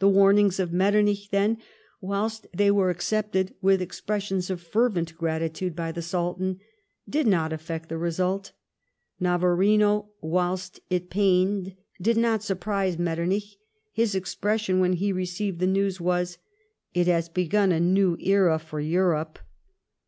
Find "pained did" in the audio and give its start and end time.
11.10-12.16